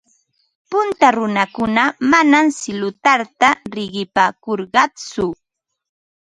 [0.75, 5.25] Punta runakuna manam silularta riqipaakurqatsu.